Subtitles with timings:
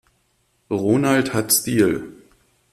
[0.71, 2.11] Ronald hat Stil.